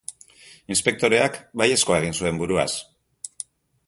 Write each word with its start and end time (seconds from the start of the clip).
Inspektoreak 0.75 1.37
baiezkoa 1.63 1.99
egin 2.05 2.17
zuen 2.21 2.39
buruaz. 2.41 2.69